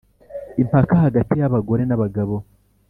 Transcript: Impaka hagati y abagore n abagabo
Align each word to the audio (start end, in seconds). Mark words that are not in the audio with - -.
Impaka 0.61 0.93
hagati 1.05 1.33
y 1.41 1.45
abagore 1.47 1.83
n 1.85 1.91
abagabo 1.95 2.35